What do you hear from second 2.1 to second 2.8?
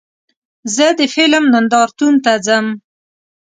ته ځم.